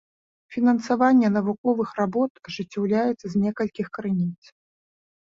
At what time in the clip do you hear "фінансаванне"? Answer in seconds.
0.53-1.29